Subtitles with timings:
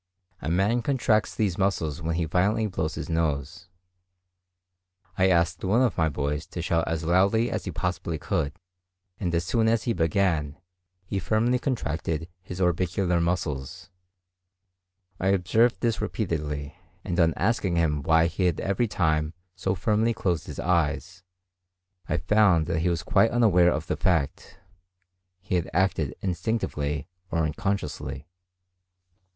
[0.41, 3.67] A man contracts these muscles when he violently blows his nose.
[5.15, 8.53] I asked one of my boys to shout as loudly as he possibly could,
[9.19, 10.57] and as soon as he began,
[11.05, 13.91] he firmly contracted his orbicular muscles;
[15.19, 20.15] I observed this repeatedly, and on asking him why he had every time so firmly
[20.15, 21.21] closed his eyes,
[22.09, 24.57] I found that he was quite unaware of the fact:
[25.41, 28.25] he had acted instinctively or unconsciously.